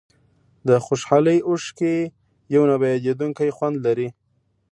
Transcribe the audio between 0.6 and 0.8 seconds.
د